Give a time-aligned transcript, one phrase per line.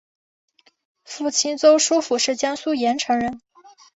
[1.05, 3.39] 父亲周书府是江苏盐城人。